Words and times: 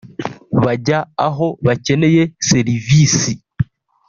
Bajya 0.63 0.99
aho 1.27 1.47
bakeneye 1.65 2.23
serivisi 2.49 3.31